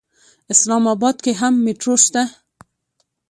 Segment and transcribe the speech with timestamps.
[0.53, 2.23] اسلام اباد کې هم میټرو شته.